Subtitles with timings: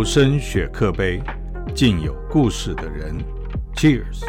[0.00, 1.20] 留声雪克杯，
[1.74, 3.14] 敬有故事的人
[3.74, 4.24] ，Cheers。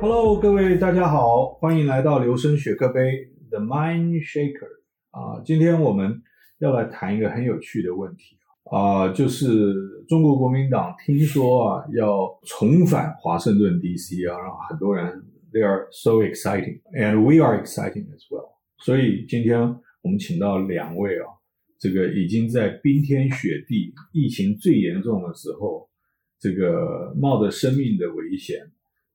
[0.00, 4.80] Hello，各位大家好，欢迎来到留声雪克杯 The Mind Shaker
[5.10, 6.22] 啊，今天我们
[6.60, 8.38] 要来谈一个很有趣的问题
[8.70, 9.74] 啊，就是
[10.08, 18.54] 中国国民党听说啊要重返华盛顿 DC 啊，让很多人 They are so exciting and we are exciting as well。
[18.78, 19.60] 所以今天
[20.00, 21.26] 我们请到两位啊。
[21.80, 25.88] 这个已经在冰天雪地、疫情最严重的时候，
[26.38, 28.58] 这个冒着生命的危险，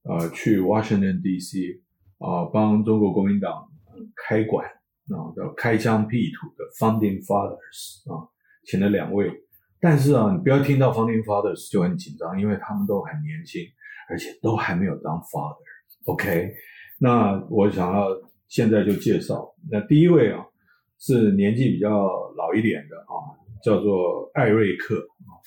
[0.01, 1.83] 呃，去 Washington D.C.
[2.17, 3.69] 啊，帮中国国民党
[4.15, 8.27] 开馆啊，叫开疆辟土的 Founding Fathers 啊，
[8.65, 9.31] 请了两位。
[9.79, 13.61] 但是啊，你不要听到 Founding Fathers 就很紧张，因为他们都很年轻，
[14.09, 15.57] 而且都还没有当 Father。
[16.05, 16.51] OK，
[16.99, 18.07] 那我想要
[18.47, 20.43] 现在就介绍，那第一位啊。
[21.05, 21.89] 是年纪比较
[22.35, 23.13] 老一点的啊，
[23.63, 25.37] 叫做艾瑞克啊，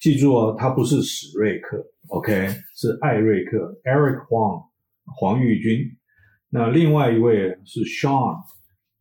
[0.00, 4.68] 记住哦，他不是史瑞克，OK，是艾瑞克，Eric Huang，
[5.16, 5.90] 黄玉军。
[6.50, 8.36] 那另外一位是 Sean，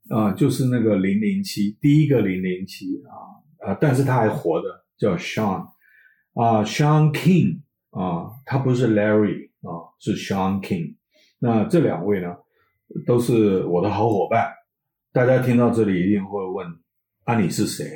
[0.09, 5.67] 啊，就是那个零零七，第一个零零七啊，啊，但是他还活着，叫 Sean，
[6.33, 10.95] 啊，Sean King，啊，他不是 Larry 啊，是 Sean King。
[11.37, 12.35] 那这两位呢，
[13.05, 14.51] 都是我的好伙伴。
[15.12, 16.66] 大家听到这里一定会问：
[17.24, 17.86] 啊，你是谁？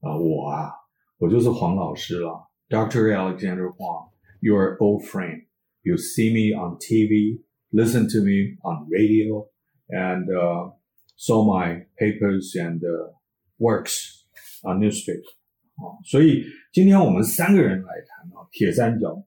[0.00, 0.72] 啊，我啊，
[1.18, 3.12] 我就是黄老师了，Dr.
[3.12, 5.44] Alexander Huang, your old friend.
[5.82, 9.46] You see me on TV, listen to me on radio,
[9.88, 10.72] and uh,
[11.16, 13.12] saw my papers and uh,
[13.58, 14.24] works
[14.62, 15.28] on newspaper.
[15.76, 19.22] 啊，所以今天我们三个人来谈啊，铁三角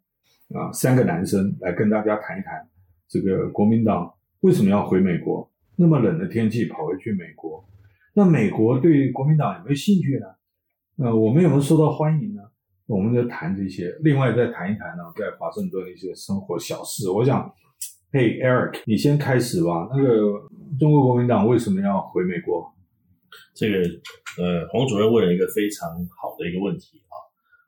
[0.50, 2.68] 啊，三个男生来跟大家谈一谈
[3.08, 5.50] 这个国民党为什么要回美国。
[5.79, 7.63] 那么冷的天气跑回去美国，
[8.15, 10.27] 那美国对国民党有没有兴趣呢？
[11.05, 12.43] 呃，我们有没有受到欢迎呢？
[12.87, 13.95] 我们就谈这些。
[14.01, 17.11] 另外再谈一谈呢，在华盛顿的一些生活小事。
[17.11, 17.53] 我想，
[18.11, 19.87] 嘿，Eric，你先开始吧。
[19.93, 20.49] 那个
[20.79, 22.73] 中国国民党为什么要回美国？
[23.55, 23.77] 这个
[24.41, 27.21] 呃，黄主任问了一个非常好的一个问题啊。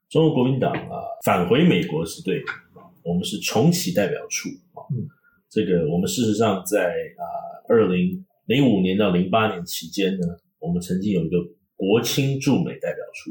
[0.08, 2.88] 中国国民党啊，返回美国是对的啊。
[3.04, 4.80] 我们是重启代表处啊。
[4.96, 5.06] 嗯，
[5.50, 7.47] 这个我们事实上在啊。
[7.68, 10.26] 二零零五年到零八年期间呢，
[10.58, 11.36] 我们曾经有一个
[11.76, 13.30] 国青驻美代表处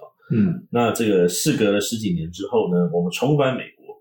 [0.00, 3.96] 啊，嗯，那这个事隔了十几年之后呢，我们重返美国。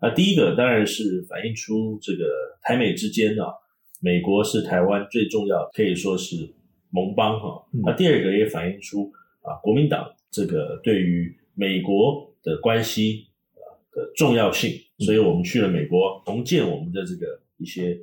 [0.00, 2.24] 那第一个当然是反映出这个
[2.62, 3.52] 台美之间啊，
[4.00, 6.54] 美国是台湾最重要，可以说是
[6.88, 7.62] 盟邦哈。
[7.84, 17.98] 那第二个也反映出啊，国民党这个对于美国的关系啊的重要性，所以我们去了美国重建我们的这个一些。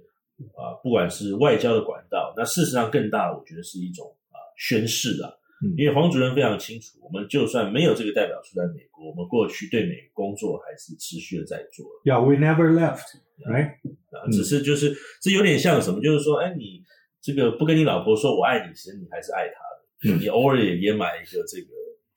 [0.56, 5.32] 啊，不管是外交的管道，那事实上更大，我觉得是一种啊宣誓啊。
[5.78, 11.86] 因为黄主任非常清楚，我们就算没有这个代表处在美国，我们过去对美工作还是持续的在做。
[12.04, 13.06] Yeah, we never left,
[13.48, 13.76] right?
[14.12, 16.84] 啊，只是就是这有点像什么，就是说，哎，你
[17.22, 20.18] 这个不跟你老婆说我爱你，其实你还是爱她的。
[20.20, 21.68] 你偶尔也也买一个这个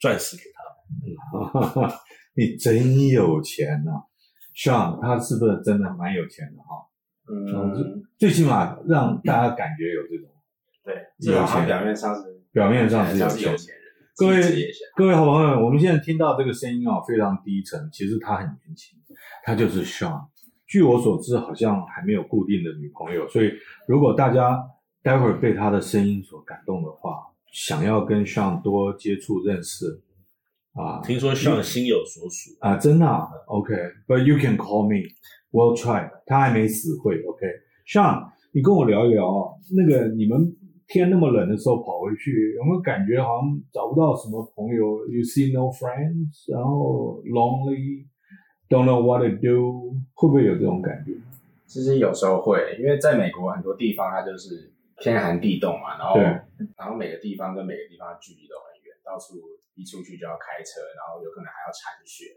[0.00, 2.02] 钻石给她。
[2.34, 3.92] 你真有钱呐
[4.56, 6.82] ，Sean，他是不是真的蛮有钱的哈？
[7.28, 10.30] 嗯，最起码让大家感觉有这种
[10.84, 12.22] 对有钱，表面上是
[12.52, 13.82] 表面上是有钱人。
[14.16, 14.40] 各位
[14.94, 17.88] 各位好朋友，我们现在听到这个声音啊，非常低沉。
[17.92, 18.98] 其实他很年轻，
[19.44, 20.26] 他就是 Sean。
[20.66, 23.28] 据我所知，好像还没有固定的女朋友。
[23.28, 23.52] 所以，
[23.86, 24.58] 如果大家
[25.02, 30.00] 待会儿被他的声音所感动的话，想要跟 Sean 多接触认识
[30.72, 33.06] 啊，听说 Sean 心有所属啊，真的。
[33.46, 35.08] OK，But you can call me。
[35.52, 40.54] We'll try，他还没死会，OK？Sean，你跟我聊一聊，那个你们
[40.86, 51.12] 天那么冷的时候跑回去，有没有感觉好像找不到什么朋友？You see no friends，然后 lonely，don't know what to do，会不会有这种感觉？
[51.66, 56.20] 其实有时候会，因为在美国很多地方它就是天寒地冻嘛，然后
[56.76, 59.40] 然后每个地方跟每个地方距离都很远，到处
[59.74, 62.36] 一出去就要开车，然后有可能还要铲雪。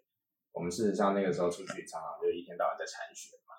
[0.51, 3.56] 我们事实上那个时候出去常常就一天到晚在铲雪嘛，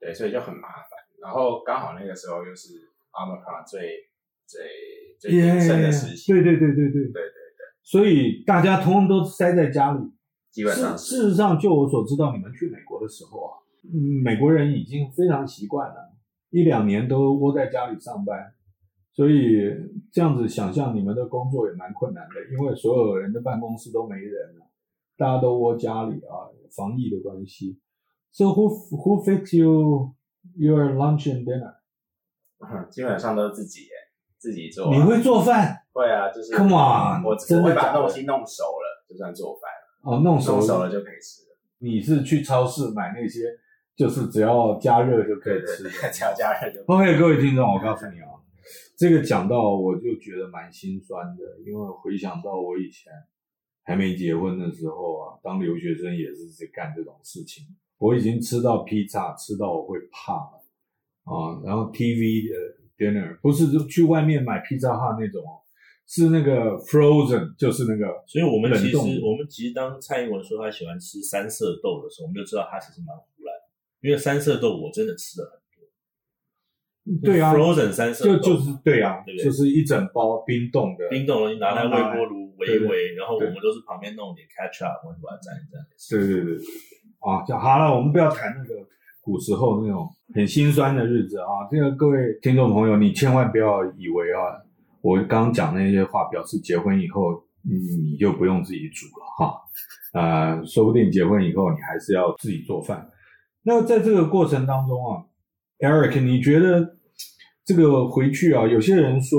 [0.00, 0.90] 对，所以就很麻烦。
[1.20, 4.10] 然后刚好那个时候又是 Omicron 最
[4.46, 4.60] 最
[5.18, 7.32] 最严盛的时期，对对对对对对对对。
[7.82, 10.00] 所以大家通通都塞在家里，
[10.50, 13.58] 基本上事实上，就我所知道，你们去美国的时候啊，
[14.22, 16.12] 美国人已经非常习惯了，
[16.50, 18.54] 一两年都窝在家里上班，
[19.12, 19.60] 所以
[20.12, 24.63] 这样子想象你们的工作也蛮困难的，因为所有人的办公室都没人了。
[25.16, 27.78] 大家都窝家里啊，防疫的关系。
[28.32, 30.14] So who who fix you
[30.56, 31.74] your lunch and dinner？
[32.90, 33.82] 基本上都是自己，
[34.38, 34.94] 自己做。
[34.94, 35.82] 你会做饭？
[35.92, 39.70] 会啊，就是 Come on，我真会把东西弄熟了，就算做饭
[40.02, 41.56] 哦，弄熟熟了就可以吃了。
[41.78, 43.40] 你是去超市买那些，
[43.94, 46.82] 就是只要加热就可以吃的， 只要加热就。
[46.86, 48.28] OK，各位听众，我告诉你啊，
[48.96, 53.12] 这个讲到我就觉得蛮心酸的，因为回想到我以前
[53.84, 57.64] 还没结婚的时候啊，当留学生也是在干这种事情。
[57.98, 60.64] 我已经吃到披萨，吃到我会怕了
[61.24, 61.62] 啊！
[61.64, 62.56] 然后 TV 的
[62.98, 65.42] dinner 不是就去外面买披萨哈那种，
[66.06, 68.24] 是那个 frozen，就是那个。
[68.26, 73.54] 所以我们其实我们其实当蔡英文说他喜欢吃三色豆的时候，我们就知道他其实蛮胡乱，
[74.00, 75.63] 因为三色豆我真的吃的很多。
[77.22, 85.76] 对啊，frozen 三色豆就就是对啊，就是一整包冰冻的，冰冻的，你拿来微波炉微微，然后我们都是旁边弄点 ketchup，我们把它蘸一蘸。
[86.10, 86.64] 对对对对。
[87.20, 88.80] 啊，讲好了，我们不要谈那个
[89.22, 91.68] 古时候那种很心酸的日子啊。
[91.70, 94.56] 这个各位听众朋友，你千万不要以为啊，
[95.02, 97.76] 我刚刚讲那些话表示结婚以后你
[98.12, 99.60] 你就不用自己煮了哈。
[100.14, 103.10] 呃，说不定结婚以后你还是要自己做饭。
[103.62, 105.24] 那在这个过程当中啊
[105.84, 106.96] ，Eric，你觉得
[107.64, 109.38] 这个回去啊，有些人说，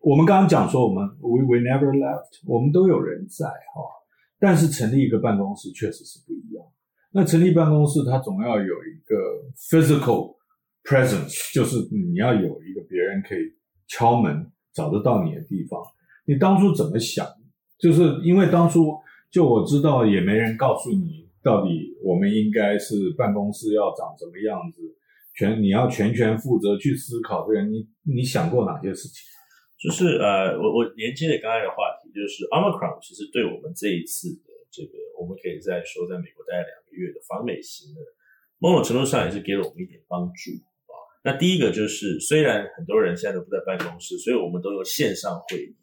[0.00, 3.80] 我们刚刚讲说我们 we we never left，我们都有人在哈，
[4.40, 6.64] 但是成立一个办公室确实是不一样。
[7.12, 9.14] 那成立办公室，它总要有一个
[9.56, 10.36] physical
[10.84, 13.40] presence，就是你要有一个别人可以
[13.86, 15.80] 敲门找得到你的地方。
[16.24, 17.26] 你当初怎么想？
[17.78, 18.94] 就是因为当初
[19.30, 24.82] 就我知道也没人告诉你到底我们应该是办公室要长什么样子，
[25.40, 27.64] 全你要全权负责去思考这个。
[27.64, 29.24] 你你想过哪些事情？
[29.80, 34.92] 就是呃，我我连接的刚才的话题，就是 omicron 其实对我们这一次的这个。
[35.20, 38.00] 我们可以再说，在美国待两个月的访美行的，
[38.56, 40.50] 某种程度上也是给了我们一点帮助
[40.88, 40.96] 啊。
[41.22, 45.76] 那第一个就是，虽然很多人现在都不在办公室，所以我们都有线上会议。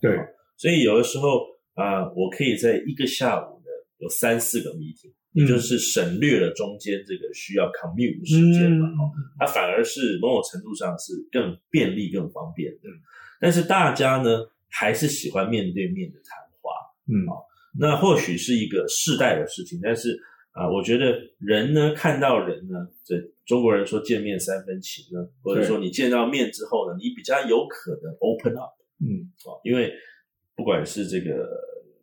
[0.00, 0.14] 对，
[0.56, 1.42] 所以有的时候
[1.74, 3.68] 啊，我可以在一个下午呢
[3.98, 8.88] 有三四个 meeting，也就是省略了中间这个需要 commute 的时间嘛。
[8.88, 12.88] 哦它反而是某种程度上是更便利、更方便的。
[13.40, 16.70] 但是大家呢，还是喜欢面对面的谈话。
[17.06, 17.44] 嗯哦。
[17.78, 20.16] 那或许是一个世代的事情，但是
[20.52, 28.70] 啊，我觉得人呢，看到人呢，这中国人说见面三分情呢，或者说你见到面之后呢，你比较有可能 open up，
[29.00, 29.92] 嗯，哦，因为
[30.54, 31.44] 不管是这个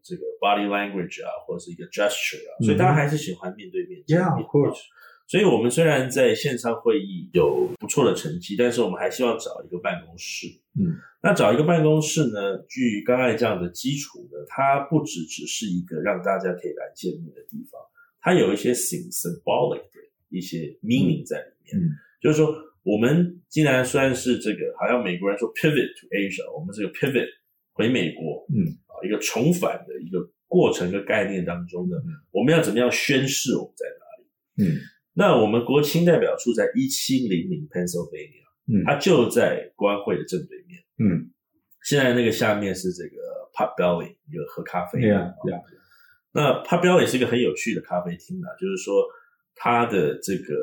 [0.03, 4.79] 这个 body language 啊，或者是一个 gesture 啊，所以大家还是喜欢面对面 Yeah，of course。
[5.27, 10.47] 所以，我们虽然在线上会议有不错的成绩，但是我们还希望找一个办公室。
[10.77, 10.91] 嗯，
[11.23, 12.57] 那找一个办公室呢？
[12.67, 17.79] 据刚才这样的基础呢，它不只只是一个让大家可以来见面的地方，
[18.19, 21.77] 它有一些 symbolic 的一些 meaning 在里面。
[21.77, 27.27] 嗯，就是说，我们既然算是这个，好像美国人说 pivot to Asia，我们这个 pivot
[27.71, 31.97] 回美国，嗯，啊，一个重返的一个过程跟概念当中呢，
[32.31, 34.71] 我们要怎么样宣示我们在哪里？
[34.71, 34.79] 嗯。
[35.13, 41.29] 那我们国青代表处在一七零零 Pennsylvania，嗯，它就在国安会的正对面，嗯，
[41.83, 43.17] 现在那个下面是这个
[43.53, 45.53] Pub Belly，一个喝咖啡的，对
[46.31, 49.03] 那 Pub Belly 是一个很有趣的咖啡厅啊，就是说
[49.53, 50.55] 它的这个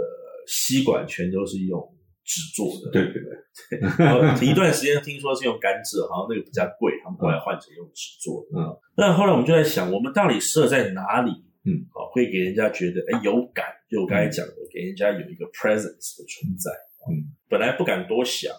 [0.47, 1.79] 吸管全都是用
[2.29, 11.33] 纸做的，对对对，一段时间听说是用甘蔗，好像那个比较贵，他们后来换成用纸做的，嗯，那后来我们就在想，我们到底设在哪里？
[11.65, 16.71] 嗯，好，会给人家觉得哎有感，就我刚才讲的，给人家有一个 presence 的存在。
[17.09, 18.53] 嗯，本来不敢多想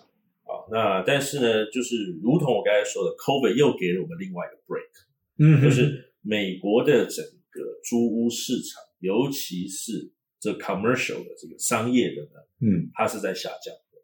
[0.50, 4.89] 啊，那但是呢，就是如同我刚才说的，COVID 又给了我们另外一个 break。
[5.38, 14.00] 嗯，就是美国的整个租屋市场，尤其是这 commercial 的这个商业的呢，嗯，它是在下降的，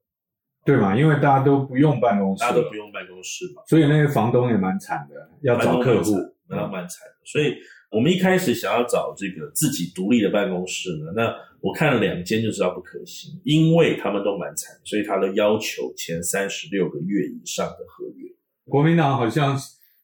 [0.66, 0.98] 对嘛？
[0.98, 6.12] 因为大家都不用办公室，大家都不用办公室嘛，所以那些房东也蛮惨的，要找客户，
[6.48, 7.56] 那蛮惨的，所以。
[7.92, 18.28] 我们一开始想要找这个自己独立的办公室呢，那我看了两间就知道不可行，因为他们都蛮惨，所以他都要求签三十六个月以上的合约。
[18.66, 19.58] 国民党好像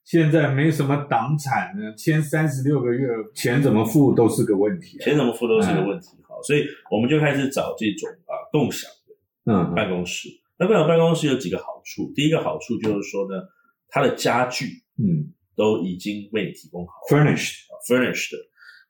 [0.05, 6.07] 现在没什么党产呢，签三十六个月，钱怎么付都是个问题，钱怎么付都是个问题。
[6.41, 10.27] 好，所以我们就开始找这种啊共享的嗯办公室。
[10.57, 13.41] 那共享办公室有几个好处，第一个好处就是说呢，
[13.89, 14.65] 它的家具
[14.97, 17.69] 嗯都已经为你提供好，furnished。
[17.87, 18.35] furnished，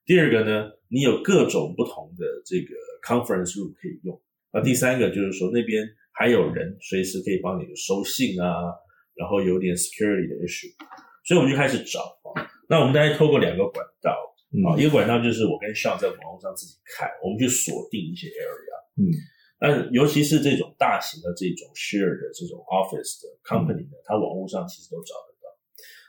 [0.05, 2.75] 第二个呢，你有各种不同的这个
[3.07, 4.21] conference room 可以用。
[4.51, 8.67] 那第三个就是说，那边还有人随时可以帮你收信啊，
[9.15, 10.75] 然后有点 security 的 issue，
[11.23, 12.01] 所以我们就开始找
[12.35, 12.43] 啊。
[12.67, 14.30] 那我们大概透过两个管道
[14.67, 19.07] 啊，一个管道就是我跟 Sean 在网络上自己看，我们去锁定一些 area，嗯，
[19.61, 25.47] 那尤其是这种大型的这种 share 的这种 office 的 company 呢，它网络上其实都找得到。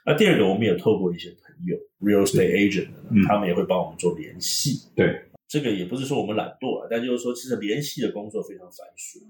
[0.05, 2.89] 那第二个，我们也透过一些朋友 real estate agent，
[3.25, 4.91] 他们也会帮我们做联系。
[4.93, 5.07] 对，
[5.47, 9.23] 这个也不是说我们懒惰啊，但就是说，其实联系的工作非常繁琐。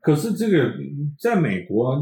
[0.00, 0.72] 可是这个
[1.18, 1.98] 在美国，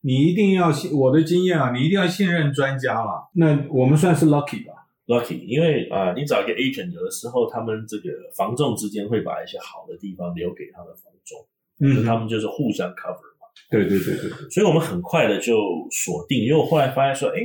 [0.00, 3.30] 你一定要信我的经验啊，你一定要信任专家啊。
[3.34, 4.71] 那我们算是 lucky 吧
[5.06, 11.38] ？lucky，因为啊，你找一个 agent，有的时候他们这个房仲之间会把一些好的地方留给他的房仲，
[11.80, 13.46] 嗯，他们就是互相 cover 嘛。
[13.70, 15.54] 对对对对对，所以我们很快的就
[15.90, 17.40] 锁定，因为我后来发现说，哎，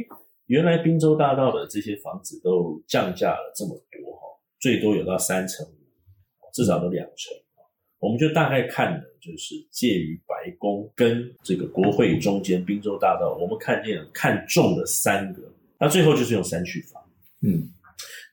[0.46, 4.22] 原来滨州大道的这些房子都降价了这么多哈，
[4.60, 5.76] 最多有到三成五，
[6.54, 7.36] 至少都两成，
[8.00, 15.42] 我们就大概看的就是介于白宫跟这个国会中间，滨州大道，我们看见看中了三个，
[15.80, 17.02] 那最后就是用三区房，
[17.42, 17.70] 嗯，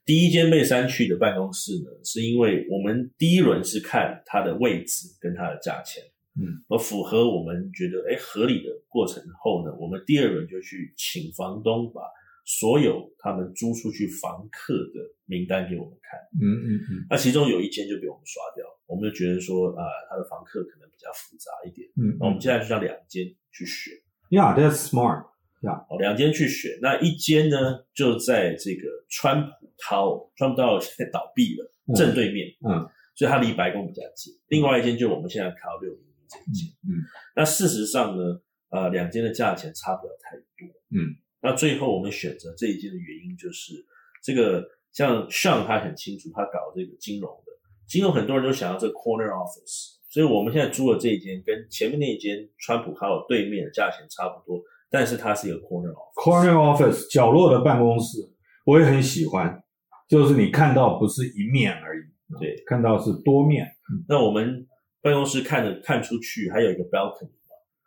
[0.04, 6.02] 第一间被删去的办公室呢，是因为我们第一轮是看它的位置跟它的价钱。
[6.36, 12.02] 嗯，而符合我们觉得哎合理的过程后呢，我们第二轮就去请房东把
[12.44, 16.18] 所有他们租出去房客的名单给我们看。
[16.42, 17.06] 嗯嗯嗯。
[17.08, 21.88] 那其中有一间就被我们刷掉，我们就觉得说啊，他的房客可能比较复杂一点。
[21.96, 22.16] 嗯。
[22.18, 23.94] 那我们现在就叫两间去选。
[24.28, 25.26] Yeah, that's smart.
[25.64, 26.00] Yeah.
[26.00, 32.48] 两间去选，那一间呢就在这个川普涛，川普涛现在倒闭了，正对面。
[32.68, 32.86] 嗯。
[33.16, 34.34] 所以它离白宫比较近。
[34.48, 36.68] 另外一间就我们现在考六零零这一间。
[36.82, 36.98] 嗯，
[37.36, 38.40] 那事实上呢，
[38.70, 40.66] 呃，两间的价钱差不了太多。
[40.90, 43.72] 嗯，那最后我们选择这一间的原因就是，
[44.20, 47.52] 这个像上他很清楚，他搞这个金融的，
[47.86, 54.60] 金融很多人都想要这个 corner office，所以我们现在租的这一间跟前面那一间川普还有对面的价钱差不多，
[54.94, 58.18] 但是它是一个 corner office，corner office 角落的办公室，
[58.64, 59.60] 我也很喜欢，
[60.08, 62.04] 就是你看到不是一面而已，
[62.38, 63.66] 对，看到是多面。
[64.08, 64.66] 那我们。
[65.04, 67.28] 办公室看着看出去，还有一个 balcony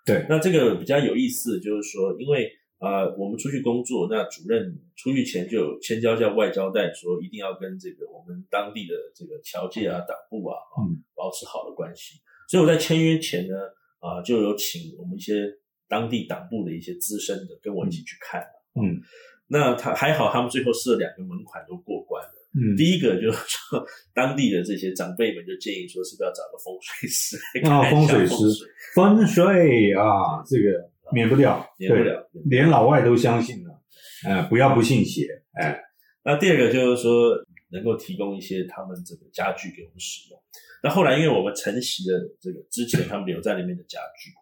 [0.05, 2.47] 对，那这个比较有意思，就是说，因为
[2.77, 10.85] 呃，我们出去工作，那主任出去前就有千交下外交代，说一定要跟这个我们当地的这个侨界啊、党部啊啊
[11.15, 12.21] 保持好的关系。
[12.47, 13.55] 所以我在签约前呢，
[13.97, 15.33] 啊，就有请我们一些
[15.87, 18.41] 当地党部的一些资深的跟我一起去看。
[18.75, 19.01] 嗯，
[19.47, 22.33] 那他还好，他们最后设两个门款都过关了。
[22.53, 27.89] 嗯，第一个就是说，当地的这些长辈们就建议说，是不是要找个风水师啊？
[27.91, 28.35] 风水师，
[28.95, 33.81] 风水啊，这个免不了，免不了，连老外都相信了。
[34.25, 35.27] 哎，不要不信邪。
[35.53, 35.79] 哎，
[36.23, 37.35] 那第二个就是说，
[37.69, 40.41] 能够提供一些他们这个家具给我们使用。
[40.81, 44.39] 那后来，因为我们承袭了这个之前他们留在那边的家具，啊，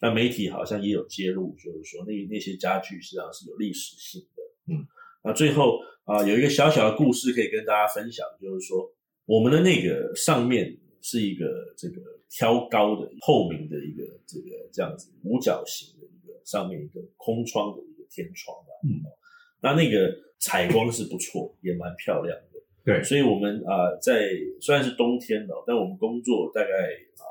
[0.00, 4.72] 那媒体好像也有揭露，就是说那那些家具实际上是有历史性的。
[4.72, 4.86] 嗯，
[5.22, 5.78] 那最后。
[6.04, 8.92] 啊，有一个小小的故事可以跟大家分享，就是说
[9.24, 11.46] 我们的那个上面是一个
[11.78, 11.96] 这个
[12.28, 18.70] 挑高的透明的一个这个这样子五角形的一个上面一个空窗的一个天窗吧。
[18.86, 19.00] 嗯，
[19.62, 22.60] 那那个采光是不错，也蛮漂亮的。
[22.84, 24.28] 对，所以我们啊，在
[24.60, 27.24] 虽然是冬天了，但我们工作大概啊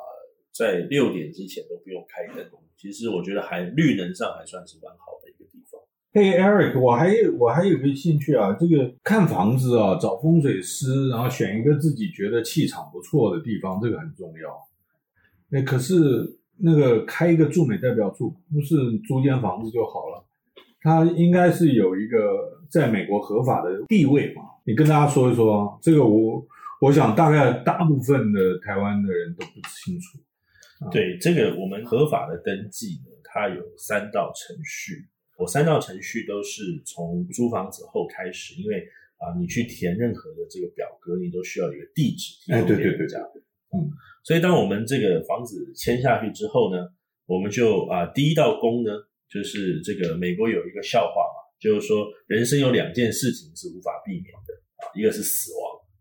[0.53, 2.45] 在六点之前都不用开灯，
[2.77, 5.81] 其实我觉得还绿能上还算是蛮好的一个地方。
[6.13, 15.57] 嘿，Eric，我还我还有个兴趣啊，这个看房子啊，找风水师，然后选一个自己觉得气场不错的地方，这个很重要。
[15.57, 15.95] 哎，可是
[16.57, 18.75] 那个开一个驻美代表处，不是
[19.07, 20.23] 租间房子就好了，
[20.81, 24.43] 它应该是有一个在美国合法的地位嘛？
[24.65, 26.45] 你跟大家说一说，这个我
[26.79, 30.19] 我想大概大部分的台湾的人都不清楚。
[30.91, 35.07] 对，这个我们合法的登记呢，它有三道程序。
[35.37, 38.77] 我三道程序都是从租房子后开始，因为
[39.17, 42.51] 啊，你去填任何的这个表格，你都需要一个地址。
[42.51, 43.27] 哎，对对对，这样。
[43.73, 43.89] 嗯，
[44.23, 46.87] 所以当我们这个房子签下去之后呢，
[47.25, 48.91] 我们就啊，第一道工呢，
[49.27, 55.51] 就是这个美国有一个笑话嘛，就是说人生有两件事情是无法避免的啊，一个是死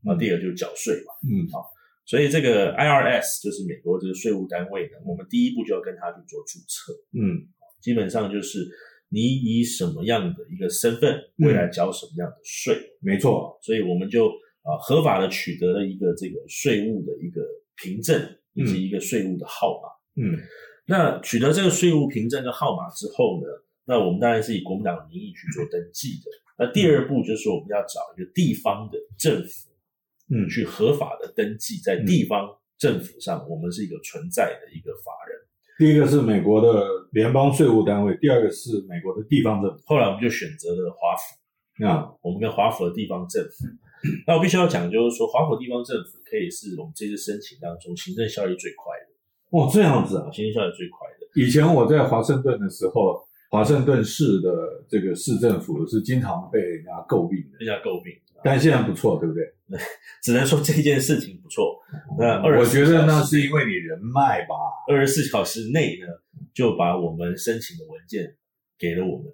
[0.04, 1.14] 亡，啊，第二就是缴税嘛。
[1.24, 1.64] 嗯，好，
[2.12, 6.92] 所以这个 IRS 就是美国这个税务单位呢，我们第一步就要跟他去做注册。
[7.16, 7.48] 嗯，
[7.80, 8.68] 基本上就是。
[9.14, 12.74] 你以什么样的一个身份，未来交什么样的税？
[13.02, 14.26] 没错，所以我们就
[14.62, 17.42] 啊合法的取得了一个这个税务的一个
[17.76, 18.18] 凭证，
[18.54, 19.88] 以及一个税务的号码。
[20.16, 20.32] 嗯，
[20.86, 23.46] 那取得这个税务凭证跟号码之后呢，
[23.84, 26.30] 那我们当然是以国民党的名义去做登记的。
[26.56, 29.68] 那第二步就是我们要找一个地方的政府，
[30.30, 32.48] 嗯，去合法的登记在地方
[32.78, 35.38] 政府上，我们是一个存在的一个法人。
[35.78, 39.82] 第一个是美国的联邦税务单位，第二个是美国的地方政府。
[39.86, 43.66] 后来我们就选择了华府啊，我们跟华府的地方政府。
[44.26, 49.58] 那我必须要讲，就是说华府地方政府可以是我们这次申请当中行政效率最快的。
[49.58, 51.40] 哦，这样子啊，行政效率最快的。
[51.40, 58.12] 以前我在华盛顿的时候，华盛顿市的这个市政府是经常被人家诟病的，被人家诟病。
[58.44, 59.44] 但现在不错，对不对？
[60.22, 61.80] 只能说这件事情不错。
[62.18, 64.54] 那我觉得那是因为你人脉吧。
[64.88, 66.06] 二十四小时内呢，
[66.52, 68.36] 就把我们申请的文件
[68.78, 69.26] 给了我们。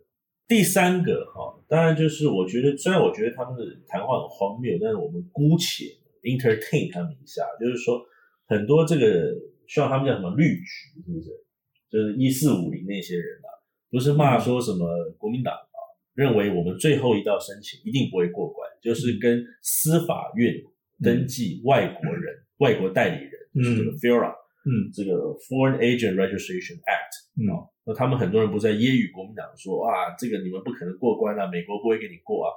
[0.46, 5.86] 第三个哈，当然就是我觉得，虽然我觉得他们的谈话很荒谬，但是我们姑且
[6.22, 8.00] entertain 他们一下，就是说
[8.46, 9.34] 很多这个
[9.66, 11.30] 需要他们叫什么绿局，是不是？
[11.90, 13.48] 就是一四五零那些人啊，
[13.90, 14.86] 不是骂说什么
[15.18, 15.54] 国民党。
[16.18, 20.52] 认为我们最后一道申请一定不会过关，就是跟司法院
[21.00, 24.32] 登记外国人、外国代理人，就是这个 FIRA，
[24.66, 25.12] 嗯，这个
[25.46, 27.46] Foreign Agent Registration Act，嗯，
[27.84, 32.50] 那他们很多人不在揶揄国民党说啊，这个你们不可能过关啊，美国不会给你过啊。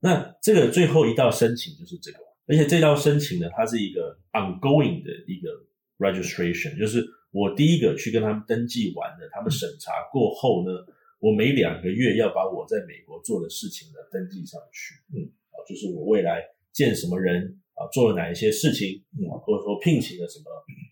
[0.00, 5.50] 那这个最后一道申请就是这个，而且这道申请呢，它是一个 ongoing 的一个
[5.98, 10.72] registration，就是我第一个去跟他们登记完了，他们审查过后呢。
[11.20, 20.44] 我每两个月要把我在美国做的事情呢登记上去，嗯，啊，就是我未来见什么人啊，做了哪一些事情，嗯，或者说聘请了什么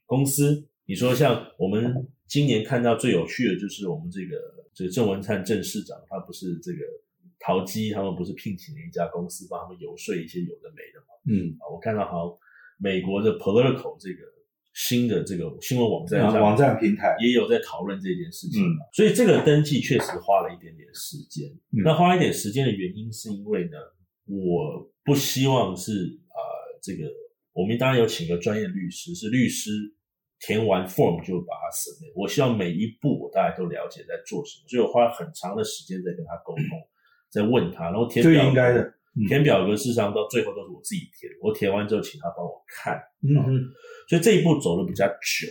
[0.04, 0.66] 公司。
[0.84, 1.94] 你说像我们
[2.26, 4.36] 今年看到最有趣的就是我们这个
[4.74, 6.78] 这个郑文灿郑市长，他不是这个
[7.38, 12.38] 淘基，他们不是聘请了一家公司帮他们游说一些有的没的嘛，嗯，啊，我看到好像
[12.78, 14.35] 美国的 political 这个。
[14.76, 17.16] 新的这个新闻网站上，网站平台。
[17.18, 21.48] 也有在讨论这件事情，所以这个登记确实花了一点点时间。
[21.82, 23.78] 那花一点时间的原因是因为呢，
[24.26, 25.92] 我不希望是
[26.28, 26.36] 啊，
[26.82, 27.10] 这个
[27.54, 29.70] 我们当然有请个专业律师，是律师
[30.40, 32.12] 填完 form 就把它审内。
[32.14, 36.64] 我希望每一步我大家都了解在做什么，所以我花了很长的时间在跟他沟通，
[37.30, 38.92] 在问他，然后填表应该的
[39.26, 43.60] 填表格，事实上到最后都是我自己填，我填完之后请他帮我看，嗯哼。
[44.08, 45.48] 所以这一步走的比较久，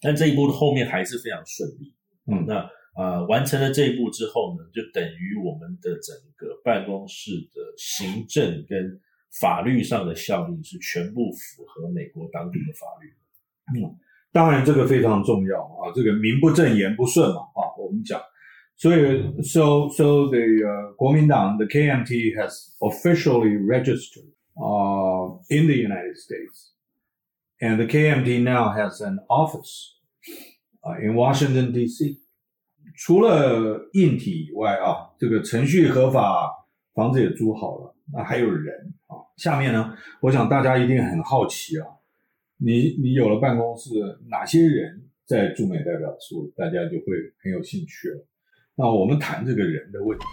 [0.00, 1.94] 但这一步的后面还是非常顺利。
[2.26, 8.98] 嗯，那啊完成了这一步之后呢，就等于我们的整个办公室的行政跟
[9.40, 13.08] 法律上的效力是全部符合美国当地的法律。
[13.78, 13.94] 嗯，
[14.32, 18.18] 当然这个非常重要啊，这个名不正言不顺嘛啊，我们讲。
[18.82, 20.42] 所以，so so the
[20.96, 26.72] 国民党 the KMT has officially registered uh, in the United States。
[27.60, 29.94] And the KMT now has an office
[30.82, 32.18] uh, in Washington D.C.
[32.96, 36.50] 除了硬体以外啊，这个程序合法，
[36.92, 39.14] 房子也租好了，那还有人啊。
[39.36, 41.86] 下面呢，我想大家一定很好奇啊，
[42.58, 43.90] 你你有了办公室，
[44.28, 47.14] 哪些人在驻美代表处，大家就会
[47.44, 48.26] 很有兴趣了。
[48.74, 50.24] 那我们谈这个人的问题。